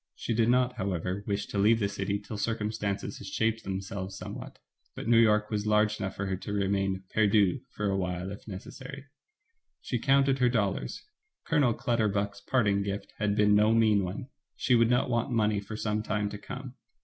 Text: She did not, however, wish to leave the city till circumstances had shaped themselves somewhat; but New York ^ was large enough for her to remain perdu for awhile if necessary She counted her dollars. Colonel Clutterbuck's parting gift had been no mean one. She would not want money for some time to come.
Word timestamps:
She 0.15 0.33
did 0.33 0.49
not, 0.49 0.77
however, 0.77 1.23
wish 1.27 1.45
to 1.49 1.59
leave 1.59 1.79
the 1.79 1.87
city 1.87 2.17
till 2.17 2.35
circumstances 2.39 3.19
had 3.19 3.27
shaped 3.27 3.63
themselves 3.63 4.17
somewhat; 4.17 4.57
but 4.95 5.07
New 5.07 5.19
York 5.19 5.47
^ 5.49 5.49
was 5.51 5.67
large 5.67 5.99
enough 5.99 6.15
for 6.15 6.25
her 6.25 6.35
to 6.37 6.51
remain 6.53 7.03
perdu 7.13 7.61
for 7.69 7.85
awhile 7.91 8.31
if 8.31 8.47
necessary 8.47 9.05
She 9.79 9.99
counted 9.99 10.39
her 10.39 10.49
dollars. 10.49 11.03
Colonel 11.45 11.75
Clutterbuck's 11.75 12.41
parting 12.41 12.81
gift 12.81 13.13
had 13.19 13.35
been 13.35 13.53
no 13.53 13.73
mean 13.75 14.03
one. 14.03 14.29
She 14.55 14.73
would 14.73 14.89
not 14.89 15.07
want 15.07 15.29
money 15.29 15.59
for 15.59 15.77
some 15.77 16.01
time 16.01 16.29
to 16.31 16.39
come. 16.39 16.73